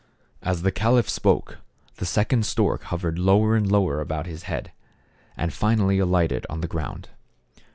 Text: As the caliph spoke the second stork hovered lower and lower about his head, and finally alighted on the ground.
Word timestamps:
As 0.41 0.63
the 0.63 0.71
caliph 0.71 1.07
spoke 1.07 1.59
the 1.97 2.07
second 2.07 2.43
stork 2.47 2.85
hovered 2.85 3.19
lower 3.19 3.55
and 3.55 3.71
lower 3.71 4.01
about 4.01 4.25
his 4.25 4.45
head, 4.49 4.71
and 5.37 5.53
finally 5.53 5.99
alighted 5.99 6.43
on 6.49 6.61
the 6.61 6.67
ground. 6.67 7.09